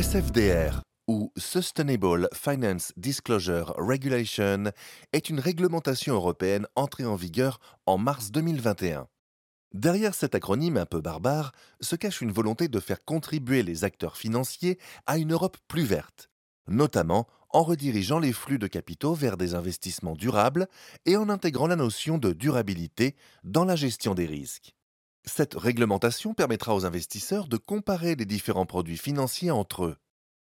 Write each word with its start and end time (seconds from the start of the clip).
SFDR 0.00 0.82
ou 1.08 1.32
Sustainable 1.36 2.28
Finance 2.32 2.92
Disclosure 2.96 3.74
Regulation 3.76 4.70
est 5.12 5.28
une 5.28 5.40
réglementation 5.40 6.14
européenne 6.14 6.68
entrée 6.76 7.04
en 7.04 7.16
vigueur 7.16 7.58
en 7.84 7.98
mars 7.98 8.30
2021. 8.30 9.08
Derrière 9.74 10.14
cet 10.14 10.36
acronyme 10.36 10.76
un 10.76 10.86
peu 10.86 11.00
barbare 11.00 11.50
se 11.80 11.96
cache 11.96 12.20
une 12.20 12.30
volonté 12.30 12.68
de 12.68 12.78
faire 12.78 13.04
contribuer 13.04 13.64
les 13.64 13.82
acteurs 13.82 14.16
financiers 14.16 14.78
à 15.06 15.18
une 15.18 15.32
Europe 15.32 15.56
plus 15.66 15.82
verte, 15.82 16.30
notamment 16.68 17.26
en 17.50 17.64
redirigeant 17.64 18.20
les 18.20 18.32
flux 18.32 18.60
de 18.60 18.68
capitaux 18.68 19.14
vers 19.14 19.36
des 19.36 19.56
investissements 19.56 20.14
durables 20.14 20.68
et 21.06 21.16
en 21.16 21.28
intégrant 21.28 21.66
la 21.66 21.74
notion 21.74 22.18
de 22.18 22.32
durabilité 22.32 23.16
dans 23.42 23.64
la 23.64 23.74
gestion 23.74 24.14
des 24.14 24.26
risques. 24.26 24.77
Cette 25.24 25.54
réglementation 25.54 26.34
permettra 26.34 26.74
aux 26.74 26.86
investisseurs 26.86 27.48
de 27.48 27.56
comparer 27.56 28.14
les 28.14 28.24
différents 28.24 28.66
produits 28.66 28.96
financiers 28.96 29.50
entre 29.50 29.84
eux. 29.84 29.96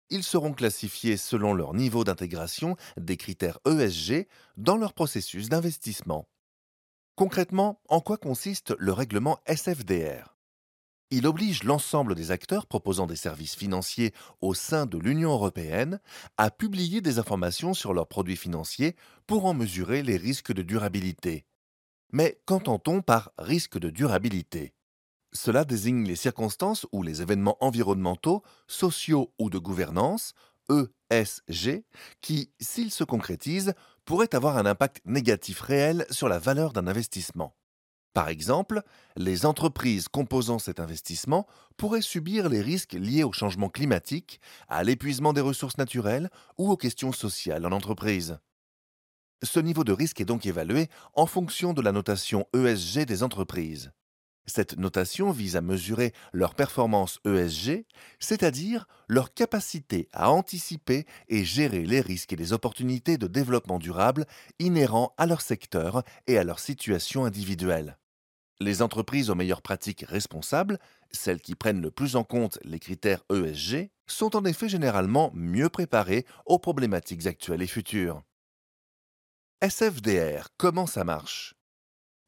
Ils 0.09 0.23
seront 0.23 0.53
classifiés 0.53 1.17
selon 1.17 1.53
leur 1.53 1.73
niveau 1.73 2.03
d'intégration 2.03 2.75
des 2.97 3.17
critères 3.17 3.59
ESG 3.65 4.27
dans 4.57 4.77
leur 4.77 4.93
processus 4.93 5.49
d'investissement. 5.49 6.27
Concrètement, 7.15 7.81
en 7.89 7.99
quoi 7.99 8.17
consiste 8.17 8.73
le 8.79 8.93
règlement 8.93 9.39
SFDR 9.45 10.39
il 11.11 11.25
oblige 11.25 11.63
l'ensemble 11.63 12.13
des 12.13 12.29
acteurs 12.29 12.67
proposant 12.67 13.07
des 13.07 13.15
services 13.15 13.55
financiers 13.55 14.13
au 14.41 14.53
sein 14.53 14.85
de 14.85 14.99
l'Union 14.99 15.31
européenne 15.31 15.99
à 16.37 16.51
publier 16.51 17.01
des 17.01 17.17
informations 17.17 17.73
sur 17.73 17.93
leurs 17.93 18.07
produits 18.07 18.35
financiers 18.35 18.95
pour 19.25 19.45
en 19.45 19.55
mesurer 19.55 20.03
les 20.03 20.17
risques 20.17 20.53
de 20.53 20.61
durabilité. 20.61 21.45
Mais 22.11 22.41
qu'entend-on 22.45 23.01
par 23.01 23.31
risque 23.37 23.77
de 23.77 23.89
durabilité? 23.89 24.73
Cela 25.31 25.63
désigne 25.63 26.05
les 26.05 26.15
circonstances 26.15 26.87
où 26.91 27.03
les 27.03 27.21
événements 27.21 27.57
environnementaux, 27.63 28.41
sociaux 28.67 29.31
ou 29.37 29.49
de 29.49 29.59
gouvernance, 29.59 30.33
ESG, 30.69 31.83
qui, 32.21 32.51
s'ils 32.59 32.91
se 32.91 33.03
concrétisent, 33.03 33.73
pourraient 34.05 34.33
avoir 34.33 34.57
un 34.57 34.65
impact 34.65 35.01
négatif 35.05 35.61
réel 35.61 36.05
sur 36.09 36.29
la 36.29 36.39
valeur 36.39 36.73
d'un 36.73 36.87
investissement. 36.87 37.55
Par 38.13 38.27
exemple, 38.27 38.81
les 39.15 39.45
entreprises 39.45 40.07
composant 40.07 40.57
cet 40.57 40.79
investissement 40.79 41.45
pourraient 41.77 42.01
subir 42.01 42.49
les 42.49 42.61
risques 42.61 42.93
liés 42.93 43.23
au 43.23 43.31
changement 43.31 43.69
climatique, 43.69 44.41
à 44.67 44.83
l'épuisement 44.83 45.31
des 45.31 45.41
ressources 45.41 45.77
naturelles 45.77 46.29
ou 46.57 46.71
aux 46.71 46.77
questions 46.77 47.11
sociales 47.11 47.65
en 47.65 47.71
entreprise. 47.71 48.39
Ce 49.41 49.59
niveau 49.59 49.85
de 49.85 49.93
risque 49.93 50.19
est 50.19 50.25
donc 50.25 50.45
évalué 50.45 50.89
en 51.13 51.25
fonction 51.25 51.73
de 51.73 51.81
la 51.81 51.93
notation 51.93 52.45
ESG 52.53 53.05
des 53.05 53.23
entreprises. 53.23 53.91
Cette 54.45 54.77
notation 54.77 55.31
vise 55.31 55.55
à 55.55 55.61
mesurer 55.61 56.11
leur 56.33 56.55
performance 56.55 57.19
ESG, 57.23 57.85
c'est-à-dire 58.19 58.87
leur 59.07 59.33
capacité 59.33 60.09
à 60.11 60.31
anticiper 60.31 61.05
et 61.29 61.45
gérer 61.45 61.85
les 61.85 62.01
risques 62.01 62.33
et 62.33 62.35
les 62.35 62.51
opportunités 62.51 63.17
de 63.17 63.27
développement 63.27 63.79
durable 63.79 64.25
inhérents 64.57 65.13
à 65.17 65.25
leur 65.25 65.41
secteur 65.41 66.03
et 66.27 66.37
à 66.37 66.43
leur 66.43 66.59
situation 66.59 67.23
individuelle. 67.23 67.97
Les 68.59 68.81
entreprises 68.81 69.29
aux 69.29 69.35
meilleures 69.35 69.61
pratiques 69.61 70.03
responsables, 70.05 70.79
celles 71.11 71.39
qui 71.39 71.55
prennent 71.55 71.81
le 71.81 71.91
plus 71.91 72.17
en 72.17 72.25
compte 72.25 72.59
les 72.63 72.79
critères 72.79 73.23
ESG, 73.31 73.89
sont 74.07 74.35
en 74.35 74.43
effet 74.43 74.67
généralement 74.67 75.31
mieux 75.33 75.69
préparées 75.69 76.25
aux 76.45 76.59
problématiques 76.59 77.25
actuelles 77.25 77.61
et 77.61 77.67
futures. 77.67 78.23
SFDR, 79.61 80.47
comment 80.55 80.87
ça 80.87 81.03
marche? 81.03 81.53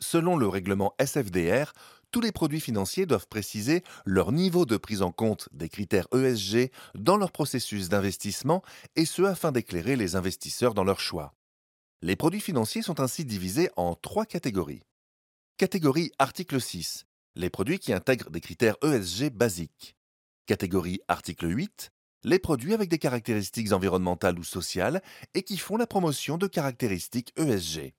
Selon 0.01 0.35
le 0.35 0.49
règlement 0.49 0.93
SFDR, 0.99 1.71
tous 2.11 2.19
les 2.19 2.33
produits 2.33 2.59
financiers 2.59 3.05
doivent 3.05 3.29
préciser 3.29 3.85
leur 4.05 4.33
niveau 4.33 4.65
de 4.65 4.75
prise 4.75 5.01
en 5.01 5.13
compte 5.13 5.47
des 5.53 5.69
critères 5.69 6.09
ESG 6.13 6.71
dans 6.93 7.15
leur 7.15 7.31
processus 7.31 7.87
d'investissement 7.87 8.61
et 8.97 9.05
ce 9.05 9.21
afin 9.21 9.53
d'éclairer 9.53 9.95
les 9.95 10.17
investisseurs 10.17 10.73
dans 10.73 10.83
leur 10.83 10.99
choix. 10.99 11.33
Les 12.01 12.17
produits 12.17 12.41
financiers 12.41 12.81
sont 12.81 12.99
ainsi 12.99 13.23
divisés 13.23 13.69
en 13.77 13.95
trois 13.95 14.25
catégories. 14.25 14.83
Catégorie 15.55 16.11
article 16.19 16.59
6. 16.59 17.05
Les 17.35 17.49
produits 17.49 17.79
qui 17.79 17.93
intègrent 17.93 18.29
des 18.29 18.41
critères 18.41 18.75
ESG 18.83 19.29
basiques. 19.29 19.95
Catégorie 20.47 20.99
article 21.07 21.47
8. 21.47 21.93
Les 22.23 22.39
produits 22.39 22.73
avec 22.73 22.89
des 22.89 22.99
caractéristiques 22.99 23.71
environnementales 23.71 24.37
ou 24.37 24.43
sociales 24.43 25.01
et 25.33 25.43
qui 25.43 25.57
font 25.57 25.77
la 25.77 25.87
promotion 25.87 26.37
de 26.37 26.47
caractéristiques 26.47 27.33
ESG. 27.37 27.93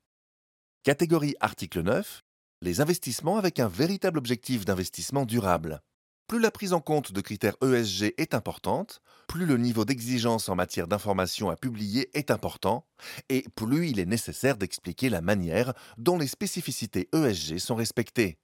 Catégorie 0.84 1.34
article 1.40 1.82
9 1.82 2.22
les 2.62 2.80
investissements 2.80 3.38
avec 3.38 3.58
un 3.58 3.66
véritable 3.66 4.18
objectif 4.18 4.64
d'investissement 4.64 5.26
durable. 5.26 5.82
Plus 6.28 6.38
la 6.38 6.52
prise 6.52 6.72
en 6.72 6.80
compte 6.80 7.12
de 7.12 7.20
critères 7.20 7.56
ESG 7.60 8.14
est 8.16 8.34
importante, 8.34 9.02
plus 9.26 9.44
le 9.44 9.58
niveau 9.58 9.84
d'exigence 9.84 10.48
en 10.48 10.54
matière 10.54 10.86
d'information 10.86 11.50
à 11.50 11.56
publier 11.56 12.16
est 12.16 12.30
important, 12.30 12.86
et 13.28 13.44
plus 13.56 13.88
il 13.88 13.98
est 13.98 14.06
nécessaire 14.06 14.56
d'expliquer 14.56 15.10
la 15.10 15.20
manière 15.20 15.74
dont 15.98 16.16
les 16.16 16.28
spécificités 16.28 17.08
ESG 17.12 17.58
sont 17.58 17.74
respectées. 17.74 18.38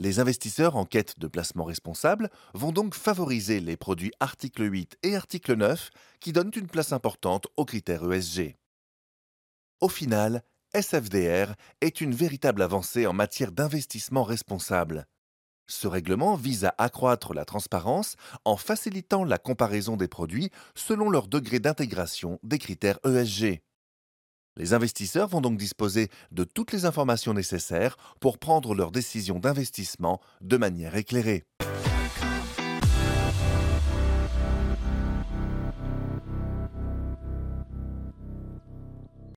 Les 0.00 0.18
investisseurs 0.18 0.76
en 0.76 0.86
quête 0.86 1.18
de 1.18 1.26
placement 1.26 1.64
responsable 1.64 2.30
vont 2.54 2.72
donc 2.72 2.94
favoriser 2.94 3.60
les 3.60 3.76
produits 3.76 4.12
article 4.18 4.72
8 4.72 4.96
et 5.02 5.14
article 5.14 5.56
9 5.56 5.90
qui 6.20 6.32
donnent 6.32 6.52
une 6.56 6.68
place 6.68 6.94
importante 6.94 7.48
aux 7.58 7.66
critères 7.66 8.10
ESG. 8.10 8.56
Au 9.82 9.90
final, 9.90 10.42
SFDR 10.72 11.54
est 11.82 12.00
une 12.00 12.14
véritable 12.14 12.62
avancée 12.62 13.06
en 13.06 13.12
matière 13.12 13.52
d'investissement 13.52 14.24
responsable. 14.24 15.06
Ce 15.66 15.86
règlement 15.86 16.34
vise 16.34 16.64
à 16.64 16.74
accroître 16.78 17.34
la 17.34 17.44
transparence 17.44 18.16
en 18.46 18.56
facilitant 18.56 19.22
la 19.22 19.36
comparaison 19.36 19.98
des 19.98 20.08
produits 20.08 20.48
selon 20.74 21.10
leur 21.10 21.28
degré 21.28 21.58
d'intégration 21.58 22.40
des 22.42 22.58
critères 22.58 23.00
ESG. 23.04 23.60
Les 24.56 24.74
investisseurs 24.74 25.28
vont 25.28 25.40
donc 25.40 25.56
disposer 25.56 26.08
de 26.32 26.44
toutes 26.44 26.72
les 26.72 26.84
informations 26.84 27.34
nécessaires 27.34 27.96
pour 28.20 28.38
prendre 28.38 28.74
leurs 28.74 28.90
décisions 28.90 29.38
d'investissement 29.38 30.20
de 30.40 30.56
manière 30.56 30.96
éclairée. 30.96 31.44